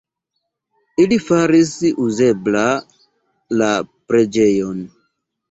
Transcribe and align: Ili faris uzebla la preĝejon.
Ili 1.03 1.19
faris 1.25 1.73
uzebla 2.05 2.65
la 3.61 3.69
preĝejon. 4.09 4.83